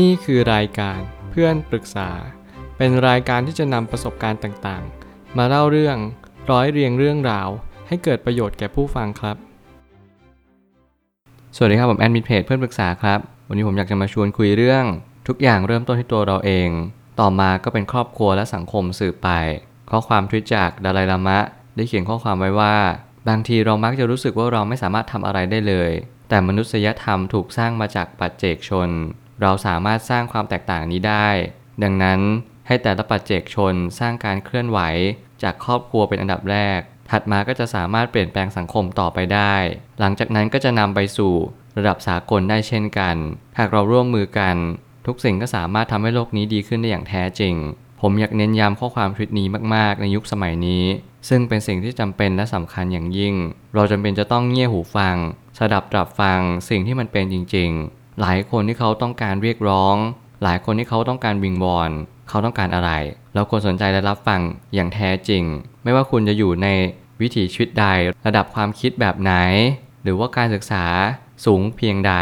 [0.00, 0.98] นี่คือรายการ
[1.30, 2.10] เพื่อนปรึกษา
[2.76, 5.96] เป็นรายการที่จะนำประสบการณ์ต่างๆ มาเล่าเรื่อง
[6.50, 7.48] ร้อยเรียงเรื่องราว
[7.88, 9.36] ให้เกิดประโยชน์แก่ผู้ฟังครับ
[11.56, 13.18] สวัสดีครับผมแอดมินเพจเพื่อนปรึกษาครับ
[13.48, 14.84] วันนี้ผมอยากจะมาชวนคุยเรื่อง
[15.28, 16.68] ทุกอย่างเริ่มต้นที่ตัวเราเอง
[17.20, 19.28] ต่อมาก็เป็นครอบครัวและสังคมสืบไป
[19.90, 21.38] ข้อความทวิตจากดาลัยลามะ
[21.76, 22.74] ได้เขียนข้อความไว้ว่า
[23.28, 25.90] บางทีเรามักจะรู้สึกว่าเราไม่สามารถทำอะไรได้เลย
[26.28, 28.88] แต่มนุษยธรรมถูกสร้างมาจากปัจเจกชน
[29.42, 31.28] เราสามารถสร้างความแตกต่างนี้ได้
[31.82, 32.20] ดังนั้น
[32.66, 34.78] ให้แต่ละปัจเจกชนสร้างการเคลื่อนไหว
[35.42, 39.54] จากครอบครัวเป็นอันดับแรก ถัดมาก็จะสามารถเปลี่ยนแปลงสังคมต่อไปได้
[40.00, 41.34] หลังจากนั้นก็จะนำไปสู่
[41.78, 43.16] ระดับสากลได้เช่นกัน
[43.58, 44.56] หากเราร่วมมือกัน
[45.06, 47.54] ทุกสิ่งก็สามารถทำให้โลกนี้ดีขึ้นได้อย่างแท้จริง
[48.00, 50.84] ผมอยากเน้นย้ำข้อความทิตนี้มาก ๆ ในยุคสมัยนี้
[51.28, 53.34] ซึ่งเป็นสิ่งที่จำเป็นและสำคัญอย่างยิ่ง
[53.74, 55.16] เราจำเป็นจะต้องเงี่ยหูฟัง
[55.58, 59.96] สดับตรับฟังสิ่งที่มันเป็นจริง ๆ หลายคนที่เขาต้องการเรียกร้อง
[60.42, 61.90] หลายคนที่เขาต้องการวิงวอน
[62.28, 62.90] เขาต้องการอะไร
[63.34, 64.40] เราควรสนใจและรับฟัง
[64.74, 65.44] อย่างแท้จริง
[65.84, 66.68] ไม่ว่าคุณจะอยู่ใน
[67.20, 67.86] วิถีชีวิตใด
[68.26, 69.34] ระดับความคิดแบบไหน
[70.02, 70.84] หรือว่าการศึกษา
[71.44, 72.12] สูงเพียงใด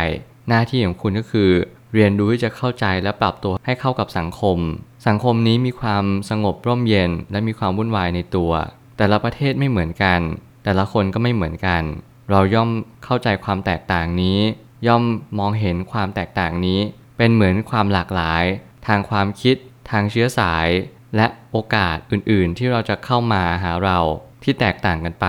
[0.49, 1.51] หน้าที่ของคุณก็คือ
[1.95, 4.59] เรียนรู้ที่จะเข้าใจและปรับตัวให้เข้ากับสังคม
[5.07, 8.53] สังคมนี้มีความสงบร่มเย็นและมีความวุ่นวายในตัว
[8.97, 10.21] แต่ละประเทศไม่เหมือนกัน
[10.65, 11.83] แต่ละคนก็ไม่เหมือนกัน
[12.31, 12.69] เราย่อม
[13.05, 14.39] เข้าใจความแตกต่างนี้
[14.87, 15.03] ย่อม
[15.39, 16.81] มองเห็นความแตกต่างนี้
[17.19, 18.45] เป็นเหมือนความหลากหลาย
[18.87, 19.57] ทางความคิด
[19.91, 20.69] ทางเชื้อสาย
[21.17, 23.99] และโอกาสอื่นๆ ที่เราจะเข้ามาหาเรา
[24.43, 25.27] ที่แตกต่างกันไป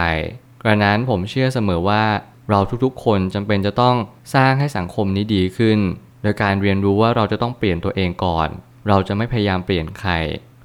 [0.64, 2.04] กระนั้นผมเชื่อเสมอว่า
[2.50, 3.96] เราทุกๆ คนจำเป็นจะต้อง
[4.36, 5.80] สร้างให้สังคมนี้ดีขึ้น
[6.22, 8.50] โดยการเรียนรู้ว่าเราจะต้องเปลี่ยนตัวเองก่อน
[8.88, 10.12] เราจะไม่พยายามเปลี่ยนใคร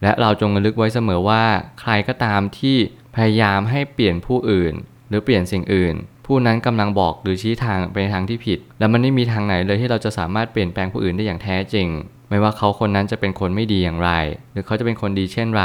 [0.02, 1.44] และเราจงระลึกไว้เสมอว่า
[1.80, 2.76] ใครก็ตามที่
[3.16, 4.74] พยายามให้เปลี่ยนผู้อื่น
[5.08, 5.94] หรือเปลี่ยนสิ่งอื่น
[6.26, 11.88] ผู้นั้นกำลังบอกหรือชี้ทางไปทางที่ผิด และมันไม่มีทางไหนเลยที่เราจะสามารถเปลี่ยนแปลงผู้อื่นได้อย่างแท้จริง
[12.30, 14.10] ไม่ว่าเขาคนนั้นจะเป็นคนไม่ดีอย่างไร
[14.52, 15.64] หรือเขาจะเป็นคนดีเช่นไร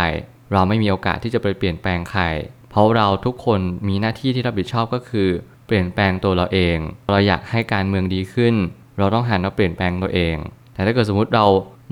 [0.54, 2.24] เราไม่มีโอกาสที่จะไปเปลี่ยนแปลงใคร
[2.70, 5.30] เพราะเราทุกคนมีหน้าที่ที่รับผิดชอบก็คือ
[5.66, 6.78] เปลี่ยนแปลงตัวเราเอง
[7.10, 8.56] เราอยากให้การเมืองดีขึ้น
[8.98, 10.36] เราต้องหันมาเปลี่ยนแปลงตัวเอง
[10.74, 11.46] แต่ถ้าเกิดสมมุติเรา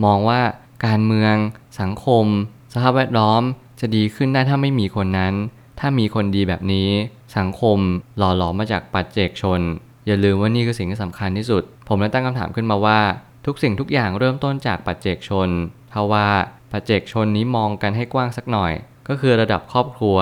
[0.05, 0.41] มองว่า
[0.85, 1.35] การเมือง
[1.81, 2.25] สังคม
[2.73, 3.41] สภาพแวดล้อม
[3.79, 5.33] จะดีขึ้นได้ถ้าไม่มีคนนั้น
[5.79, 6.89] ถ้ามีคนดีแบบนี้
[7.37, 7.77] สังคม
[8.17, 9.61] หล่อหลอมมาจากปัจเจกชน
[10.07, 12.99] อย่าลืมว่านี่คือสิ่งที่สำคัญที่สุด ผมเลยตั้งคำถามขึ้นมาว่า
[13.45, 15.49] ทุกสิ่งทุกอย่างเริ่มต้นจากปัจเจกชน
[15.89, 16.27] เพราะว่า
[16.71, 18.73] ปัจเจกชนนี้มองกันให้กว้างสักหน่อย
[19.07, 20.17] ก็คือระดับครอบครัว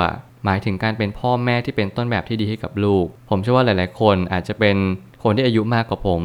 [0.46, 4.76] หมายถึงการเป็นพ่อแม่ที่เป็นต้นแบบที่ดีให้กับลูก ผมเชื่อว่าหลาย ๆ คนอาจจะเป็น
[5.24, 6.22] คนที่อายุมากกว่าผม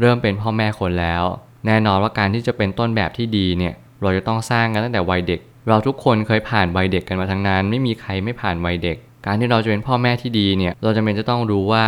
[0.00, 1.24] เริ่มเป็นพ่อแม่คนแล้ว
[1.66, 11.86] แน่นอนว่าการที่จะเป็นต้นแบบที่ดีเนี่ยเราจะต้องสร้างกันตั้งแต่วัยเด็ก เราทุกคนเคยผ่านวัยเด็กกันมาทั้งนั้น ไม่มีใครไม่ผ่านวัยเด็ก การที่เราจะเป็นพ่อแม่ที่ดีเนี่ยเราจำเป็นจะต้องรู้ว่า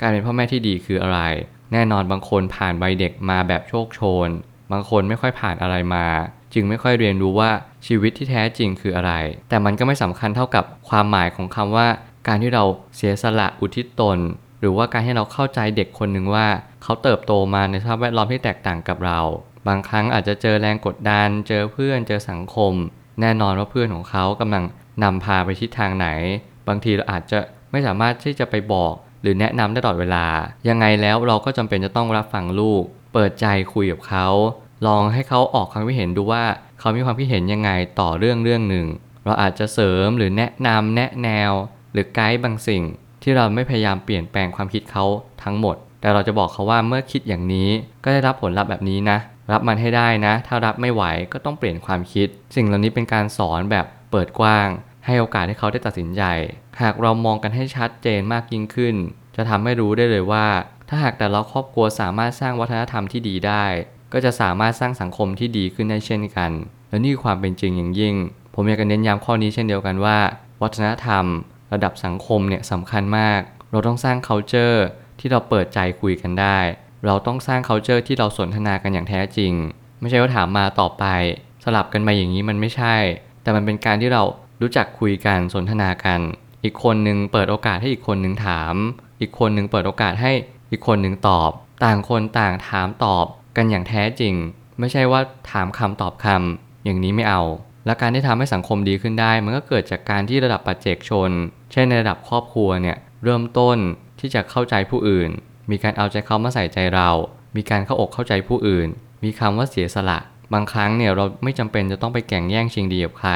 [0.00, 1.20] การเป็นพ่อแม่ที่ดีคืออะไร
[1.72, 4.28] แน่นอนบางคนผ่านวัยเด็กมาแบบโชคโชน
[4.72, 6.06] บางคนไม่ค่อยผ่านอะไรมา
[6.54, 7.50] จึงไม่ค่อยเรียนรู้ว่า
[7.86, 9.12] ชีวิตที่แท้จริงคืออะไร
[9.48, 11.88] แต่มันก็ไม่สำคัญเท่ากับความหมายของคำว่า
[12.28, 12.64] การที่เรา
[12.96, 14.18] เสียสละอุทิศตน
[14.60, 16.46] หรือว่าการให้เราเข้าใจเด็กคนหนึ่งว่า
[16.82, 19.20] เขาเติบโตมาในสภาพแวดล้อมที่แตกต่างกับเรา
[19.68, 22.72] บางครั้งอาจจะเจอแรงกดดัน เจอเพื่อน เจอสังคม
[23.20, 24.64] แน่นอนว่าเพื่อนของเขากำลัง
[25.02, 26.08] นำพาไปทิศทางไหน
[26.68, 27.38] บางทีเราอาจจะ
[27.70, 30.26] ไม่สามารถที่จะไปบอก หรือแนะนำได้ตลอดเวลา
[30.68, 32.82] ยังไงแล้วเราก็จำเป็นจะต้องรับฟังลูก
[33.12, 34.26] เปิดใจคุยกับเขา
[34.86, 36.44] ลองให้เขาออกความคิดเห็นดูว่า
[36.78, 38.86] เขามีความคิดเห็นยังไงต่อเรื่องเรื่องหนึ่ง
[39.24, 41.52] เราอาจจะเสริมหรือแนะนำแนะแนว
[41.92, 42.82] หรือไกด์บางสิ่ง
[43.22, 45.04] ที่เราไม่พยายามเปลี่ยนแปลงความคิดเขา
[45.42, 47.68] ทั้งหมด แต่เราจะบอกเขาว่าเมื่อคิดอย่างนี้
[48.04, 49.18] ก็ได้รับผลลัพธ์แบบนี้นะ
[49.50, 51.02] รับมันให้ได้นะ ถ้ารับไม่ไหว
[51.32, 54.68] ก็ต้องเปลี่ยนความคิด สิ่งเหล่านี้เป็นการสอนแบบเปิดกว้าง
[55.06, 56.22] ให้โอกาสให้เขาได้ตัดสินใจ
[56.80, 58.94] หากเรามองกันให้ชัดเจนมากยิ่งขึ้น
[59.36, 60.46] จะทำให้รู้ได้เลยว่า
[60.88, 63.64] ถ้าหากแต่ละครอบครัวสามารถสร้างวัฒนธรรมที่ดีได้
[64.12, 66.50] ก็จะสามารถสร้างสังคมที่ดีขึ้นได้เช่นกัน
[66.88, 68.14] และนี่คือความเป็นจริงอย่างยิ่ง
[68.54, 70.18] ผมอยากจะเน้นย้ำข้อนี้เช่นเดียวกันว่า
[70.62, 71.24] วัฒนธรรม
[71.72, 73.40] ระดับสังคมเนี่ยสำคัญมาก
[73.70, 74.78] เราต้องสร้าง culture
[75.18, 76.58] ที่เราเปิดใจคุยกันได้
[77.04, 79.52] เราต้องสร้าง culture ที่เราสนทนากันอย่างแท้จริง
[80.00, 81.04] ไม่ใช่ว่าถามมาต่อไป
[81.64, 82.96] สลับกันมาอย่างนี้มันไม่ใช่
[83.42, 84.22] แต่มันเป็นการที่เรา
[84.62, 86.20] รู้จักคุยกันสนทนากัน
[86.64, 88.74] อีกคนหนึ่งเปิดโอกาสให้อีกคนหนึ่งถาม
[89.20, 90.32] อีกคนหนึ่งเปิดโอกาสให้
[90.70, 91.50] อีกคนหนึ่งตอบ
[91.84, 93.26] ต่างคนต่างถามตอบ
[93.56, 94.34] กันอย่างแท้จริง
[94.78, 95.20] ไม่ใช่ว่า
[95.52, 97.42] ถามคำตอบคำอย่างนี้ไม่เอา
[97.86, 101.30] และการที่ทำให้สังคมดีขึ้นได้ มันก็เกิดจากการที่ระดับปัจเจกชน
[101.72, 103.78] เช่นในระดับครอบครัวเนี่ยเริ่มต้น
[104.20, 105.30] ที่จะเข้าใจผู้อื่น
[105.70, 107.10] มีการเอาใจเขามาใส่ใจเรา
[107.56, 108.88] มีการเข้าอกเข้าใจผู้อื่น
[109.24, 110.18] มีคำว่าเสียสละ
[110.52, 113.32] บางครั้งเนี่ยเราไม่จำเป็นจะต้องไปแข่งแย่งชิงดีกับใคร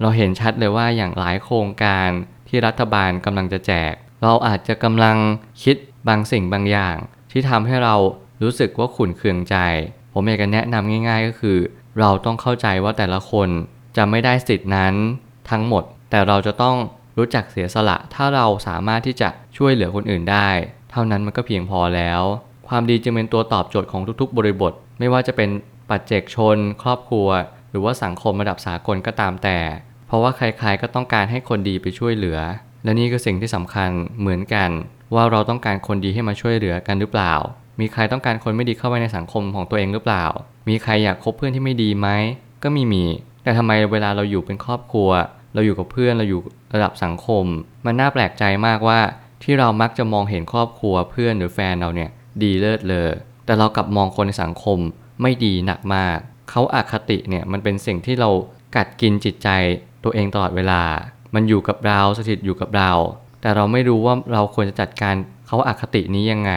[0.00, 2.08] เราเห็นชัดเลยว่าอย่างหลายโครงการ
[2.48, 3.92] ที่รัฐบาลกำลังจะแจก
[4.22, 5.16] เราอาจจะกำลัง
[5.62, 5.76] คิด
[6.08, 6.96] บางสิ่งบางอย่าง
[7.30, 7.96] ที่ทำให้เรา
[8.42, 9.56] รู้สึกว่าขุ่นเคืองใจ
[10.12, 11.58] ผมอยากจะแนะนำง่าย ๆ ก็คือ
[12.00, 13.48] เราต้องเข้าใจว่าแต่ละคน
[13.96, 14.94] จะไม่ได้สิทธินั้น
[15.50, 16.76] ทั้งหมด แต่เราจะต้อง
[17.18, 20.48] รู้จักเสียสละ ถ้าเราสามารถที่จะช่วยเหลือคนอื่นได้
[20.92, 22.22] เท่านั้นมันก็เพียงพอแล้ว
[22.68, 25.50] ความดีจึงเป็นตัวตอบโจทย์ของทุกๆ บริบท ไม่ว่าจะเป็น
[25.90, 27.28] ปัจเจกชน ครอบครัว
[27.70, 29.58] หรือว่าสังคมระดับสากลก็ตามแต่
[30.06, 32.38] เพราะว่าใครๆก็ต้องการให้คนดีไปช่วยเหลือ
[32.84, 33.90] และนี่คือสิ่งที่สำคัญ
[34.20, 34.70] เหมือนกัน
[35.14, 37.34] ว่าเราต้องการคนดีให้มาช่วยเหลือกันหรือเปล่า
[37.80, 40.24] มีใครต้องการคนไม่ดีเข้าไปในสังคมของตัวเองหรือเปล่า
[40.68, 42.08] มีใครอยากคบเพื่อนที่ไม่ดีไหม
[42.62, 43.04] ก็มีมี
[43.42, 45.10] แต่ทำไมเวลาเราอยู่เป็นครอบครัว
[45.54, 46.40] เราอยู่กับเพื่อนเราอยู่
[46.74, 47.44] ระดับสังคม
[47.86, 49.00] มันน่าแปลกใจมากว่า
[49.42, 52.10] ที่เรามักจะมองเห็นครอบครัวเพื่อนหรือแฟนเราเนี่ย
[52.42, 53.10] ดีเลิศเลอ
[53.46, 54.78] แต่เรากลับมองคนในสังคม
[55.22, 56.16] ไม่ดีหนักมาก
[56.50, 58.30] เขาอาคติเนี่ยมันเป็นสิ่งที่เรา
[58.76, 59.48] กัดกินจิตใจ
[60.04, 60.82] ตัวเองตลอดเวลา
[61.34, 62.92] มันอยู่กับเราสถิตอยู่กับเรา
[63.40, 65.14] แต่เราไม่รู้ว่าเราควรจะจัดการ
[65.46, 66.52] เขาอาคตินี้ยังไง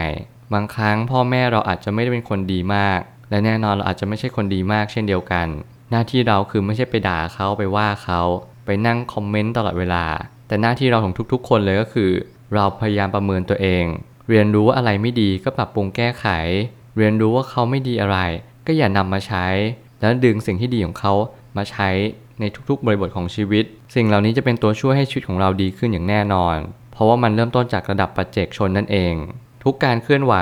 [0.54, 3.00] บางครั้งพ่อแม่เราอาจจะไม่ได้เป็นคนดีมาก
[3.30, 5.48] และแน่นอนเราอาจจะไม่ใช่คนดีมากเช่นเดียวกัน
[5.92, 8.22] หน้าที่เราคือไม่ใช่ไปด่าเขาไปว่าเขา
[8.66, 10.06] ไปนั่งคอมเมนต์ตลอดเวลา
[10.48, 12.12] แต่หน้าที่เราของทุกๆ คนเลยก็คือ
[12.54, 13.86] เราพยายามประเมินตัวเอง
[14.30, 16.26] เรียนรู้ว่าอะไรไม่ดีก็ปรับปรุงแก้ไข
[16.98, 18.18] เรียนรู้ว่าเขาไม่ดีอะไร
[18.68, 19.46] ก็อย่านำมาใช้
[20.02, 21.14] แล้วดึงสิ่งที่ดีของเขา
[21.58, 21.90] มาใช้
[22.40, 23.66] ในทุกๆ บริบทของชีวิต
[23.96, 26.58] สิ่งเหล่านี้จะเป็นตัวช่วยให้ชีวิตของเราดีขึ้นอย่างแน่นอน
[26.94, 29.14] เพราะว่ามันเริ่มต้นจากระดับปัจเจกชนนั่นเอง
[29.64, 30.36] ทุกการเคลื่อนไหว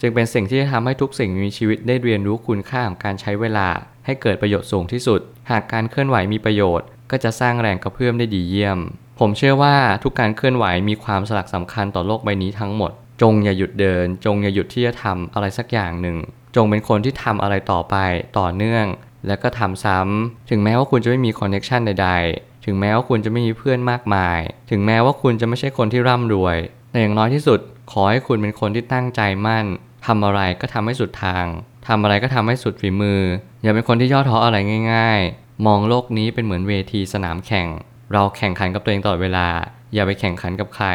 [0.00, 3.68] จึงเป็นสิ่งที่จะทำให้ทุกสิ่งมีชีวิตได้เรียนรู้คุณค่าของการใช้เวลา
[4.04, 5.20] ให้เกิดประโยชน์สูงที่สุด
[5.50, 8.78] หากการเคลื่อนไหวมีประโยชน์ ก็จะสร้างแรงกระเพื่อมได้ดีเยี่ยม
[9.20, 12.92] ผมเชื่อว่าทุกการเคลื่อนไหวมีความสลักสำคัญต่อโลกใบนี้ทั้งหมด
[13.22, 16.16] จงอย่าหยุดเดิน จงอย่าหยุดที่จะทำอะไรสักอย่างหนึ่ง
[16.56, 17.96] จงเป็นคนที่ทำอะไรต่อไป
[18.38, 18.86] ต่อเนื่อง
[19.26, 24.38] แล้วก็ทำซ้ำถึงแม้ว่าคุณจะไม่มี connection ใด ๆ ถึงแม้ว่าคุณจะไม่มีเพื่อนมากมาย
[24.70, 26.56] ถึงแม้ว่าคุณจะไม่ใช่คนที่ร่ำรวย
[26.90, 27.60] แต่อย่างน้อยที่สุด
[27.92, 29.64] ขอให้คุณเป็นคนที่ตั้งใจมั่น
[30.06, 31.44] ทำอะไรก็ทำให้สุดทาง
[31.88, 33.22] ทำอะไรก็ทำให้สุดฝีมือ
[33.62, 34.56] อย่าเป็นคนที่ย่อท้ออะไร
[34.92, 37.68] ง่าย ๆ มองโลกนี้เป็นเหมือนเวทีสนามแข่ง
[38.12, 39.48] เราแข่งขันกับตัวเองตลอดเวลา
[39.94, 40.88] อย่าไปแข่งขันกับใคร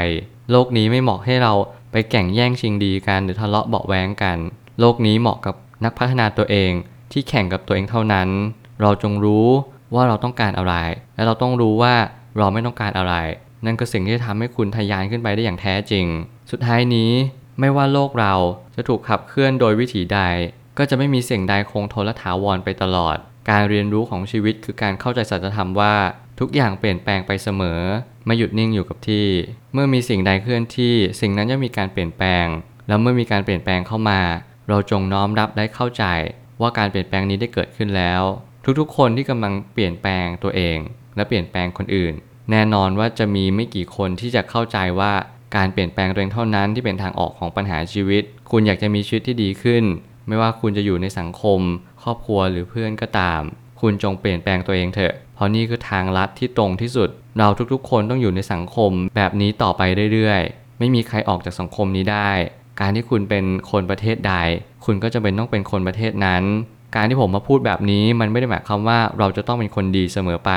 [0.51, 1.53] โลกนี้ไม่เหมาะให้เรา
[1.91, 4.37] ไปแข่งแย่งชิงดีกันหรือทะเลาะเบาแว้งกัน
[4.79, 6.71] โลกนี้เหมาะกับนักพัฒนาตัวเอง
[7.11, 8.29] ที่แข่งกับตัวเองเท่านั้น
[8.81, 9.47] เราจงรู้
[9.93, 10.75] ว่าเราต้องการอะไร
[11.15, 11.93] และเราต้องรู้ว่า
[12.37, 13.13] เราไม่ต้องการอะไร
[13.65, 16.05] นั่นก็สิ่งที่จะทำให้คุณทะยานขึ้นไปได้อย่างแท้จริง
[16.51, 17.11] สุดท้ายนี้
[17.59, 18.33] ไม่ว่าโลกเรา
[18.75, 20.19] จะถูกขับเคลื่อนโดยวิถีใด
[20.77, 23.17] ก็จะไม่มีสิ่งใดคงทนและถาวรไปตลอด
[23.49, 25.93] การเรียนรู้ของชีวิตคือการเข้าใจสัจธรรมว่า
[26.43, 27.81] ทุกอย่างเปลี่ยนแปลงไปเสมอ
[28.25, 29.27] ไม่หยุดนิ่งอยู่กับที่
[29.73, 32.45] เมื่อมีสิ่งใดเคลื่อนที่ สิ่งนั้นย่อมมีการเปลี่ยนแปลง
[32.87, 34.21] แล้วเมื่อมีการเปลี่ยนแปลงเข้ามา
[34.69, 36.03] เราจงน้อมรับและเข้าใจ
[36.61, 38.21] ว่าการเปลี่ยนแปลงนี้ได้เกิดขึ้นแล้ว
[38.79, 40.77] ทุกๆ คนที่กำลังเปลี่ยนแปลงตัวเอง
[41.15, 42.13] และเปลี่ยนแปลงคนอื่น
[42.51, 45.13] แน่นอนว่าจะมีไม่กี่คนที่จะเข้าใจว่า
[45.55, 49.83] การเปลี่ยนแปลงตัวเองเท่านั้นที่เป็นทางออกของปัญหาชีวิต คุณอยากจะมีชีวิตที่ดีขึ้น
[50.27, 51.59] ไม่ว่าคุณจะอยู่ในสังคม
[52.03, 53.41] ครอบครัวหรือเพื่อนก็ตาม
[53.81, 59.81] คุณจงเปลี่ยนแปลงตัวเองเถอะ เพราะนี่คือทางลัดที่ตรงที่สุด เราทุกๆ คนต้องอยู่ในสังคมแบบนี้ต่อไป
[60.13, 62.31] เรื่อยๆ ไม่มีใครออกจากสังคมนี้ได้
[62.79, 64.33] การที่คุณเป็นคนประเทศใด
[64.85, 66.43] คุณก็จะเป็นต้องเป็นคนประเทศนั้น
[66.95, 70.51] การที่ผมมาพูดแบบนี้มันไม่ได้หมายความว่าเราจะต้องเป็นคนดีเสมอไป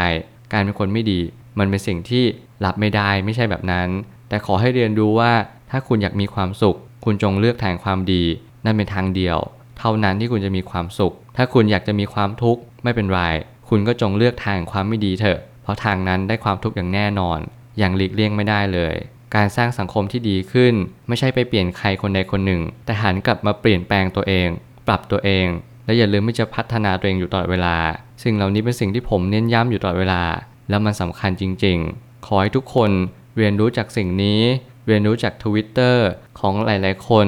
[0.53, 1.21] การเป็นคนไม่ดี
[1.59, 2.25] มันเป็นสิ่งที่
[2.65, 3.89] รับไม่ได้ไม่ใช่แบบนั้น
[4.29, 5.33] แต่ขอให้เรียนรู้ว่า
[5.71, 8.23] ถ้าคุณอยากมีความสุข คุณจงเลือกทางความดี
[8.65, 9.39] นั่นเป็นทางเดียว
[9.79, 13.21] เท่านั้นที่คุณจะมีความสุข ถ้าคุณอยากจะมีความทุกข์ไม่เป็นไร
[13.69, 17.39] คุณก็จงเลือกทางความไม่ดีเถอะ เพราะทางนั้นได้ความทุกข์อย่างแน่นอน
[17.79, 18.95] อย่างหลีกเลี่ยงไม่ได้เลย
[19.35, 20.75] การสร้างสังคมที่ดีขึ้น
[21.09, 24.49] ไม่ใช่ไปเปลี่ยนใครคนใดคนหนึ่ง แต่หันกลับมาเปลี่ยนแปลงตัวเอง
[24.87, 25.47] ปรับตัวเอง
[25.85, 27.77] และอย่าลืมที่จะพัฒนาตัวเองอยู่ตลอดเวลา
[28.25, 30.23] สิ่งเหล่านี้เป็นสิ่งที่ผมเน้นย้ำอยู่ตลอดเวลา
[30.69, 32.91] แล้วมันสำคัญจริง ๆ ขอให้ทุกคน
[33.37, 34.41] เรียนรู้จากสิ่งนี้
[34.87, 36.07] เรียนรู้จากทวิตเตอร์
[36.39, 37.27] ของหลาย ๆ คน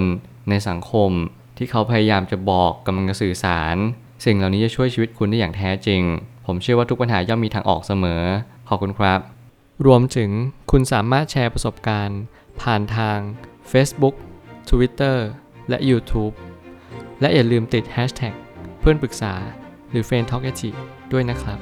[0.49, 1.11] ในสังคม
[1.57, 3.77] ที่เขาพยายามจะบอกกำลังจะสื่อสาร
[4.25, 6.03] สิ่งเหล่านี้จะช่วยชีวิตคุณได้อย่างแท้จริง
[6.47, 8.23] ผมเชื่อว่าทุกปัญหาย่อมมีทางออกเสมอ
[8.69, 9.21] ขอบคุณครับ
[9.87, 10.31] รวมถึง
[10.71, 12.21] คุณสามารถแชร์ประสบการณ์
[12.61, 13.19] ผ่านทาง
[13.71, 14.15] Facebook
[14.71, 15.17] Twitter
[15.69, 16.35] และ YouTube
[17.21, 18.35] และอย่าลืมติด Hashtag
[18.81, 19.35] เพื่อนปรึกษา
[19.91, 20.43] หรือ f r ร e n d Talk
[21.13, 21.59] ด้วยนะครับ